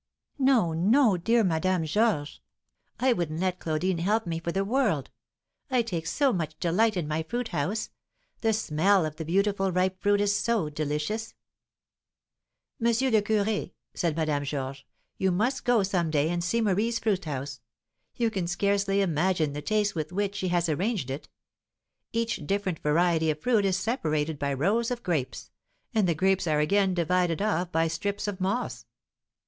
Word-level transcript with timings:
"No, 0.39 0.73
no! 0.73 1.15
dear 1.15 1.43
Madame 1.43 1.85
Georges; 1.85 2.39
I 2.99 3.13
wouldn't 3.13 3.39
let 3.39 3.59
Claudine 3.59 3.99
help 3.99 4.25
me 4.25 4.39
for 4.39 4.51
the 4.51 4.65
world. 4.65 5.11
I 5.69 5.83
take 5.83 6.07
so 6.07 6.33
much 6.33 6.57
delight 6.59 6.97
in 6.97 7.07
my 7.07 7.21
fruit 7.21 7.49
house, 7.49 7.91
the 8.39 8.51
smell 8.51 9.05
of 9.05 9.17
the 9.17 9.25
beautiful 9.25 9.71
ripe 9.71 10.01
fruit 10.01 10.19
is 10.19 10.35
so 10.35 10.71
delicious." 10.71 11.35
"M. 12.83 12.87
le 12.87 13.21
Curé," 13.21 13.73
said 13.93 14.15
Madame 14.15 14.43
Georges, 14.43 14.83
"you 15.19 15.29
must 15.31 15.65
go 15.65 15.83
some 15.83 16.09
day 16.09 16.29
and 16.29 16.43
see 16.43 16.61
Marie's 16.61 16.97
fruit 16.97 17.25
house. 17.25 17.61
You 18.15 18.31
can 18.31 18.47
scarcely 18.47 19.01
imagine 19.01 19.53
the 19.53 19.61
taste 19.61 19.93
with 19.93 20.11
which 20.11 20.33
she 20.33 20.47
has 20.47 20.67
arranged 20.67 21.11
it; 21.11 21.29
each 22.11 22.47
different 22.47 22.79
variety 22.79 23.29
of 23.29 23.39
fruit 23.39 23.65
is 23.65 23.77
separated 23.77 24.39
by 24.39 24.51
rows 24.55 24.89
of 24.89 25.03
grapes, 25.03 25.51
and 25.93 26.09
the 26.09 26.15
grapes 26.15 26.47
are 26.47 26.59
again 26.59 26.95
divided 26.95 27.39
off 27.39 27.71
by 27.71 27.87
strips 27.87 28.27
of 28.27 28.41
moss." 28.41 28.87